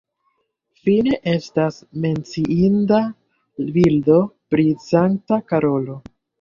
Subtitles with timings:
[0.87, 3.03] Fine estas menciinda
[3.77, 4.19] bildo
[4.55, 6.03] pri Sankta Karolo.